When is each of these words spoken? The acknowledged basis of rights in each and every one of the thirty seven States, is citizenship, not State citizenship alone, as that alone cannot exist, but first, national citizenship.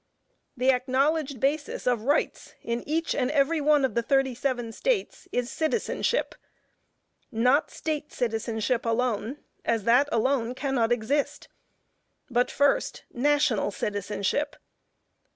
The 0.57 0.71
acknowledged 0.71 1.39
basis 1.39 1.85
of 1.85 2.05
rights 2.05 2.55
in 2.63 2.81
each 2.89 3.13
and 3.13 3.29
every 3.29 3.61
one 3.61 3.85
of 3.85 3.93
the 3.93 4.01
thirty 4.01 4.33
seven 4.33 4.71
States, 4.71 5.27
is 5.31 5.51
citizenship, 5.51 6.33
not 7.31 7.69
State 7.69 8.11
citizenship 8.11 8.83
alone, 8.83 9.37
as 9.63 9.83
that 9.83 10.09
alone 10.11 10.55
cannot 10.55 10.91
exist, 10.91 11.49
but 12.31 12.49
first, 12.49 13.03
national 13.13 13.69
citizenship. 13.69 14.55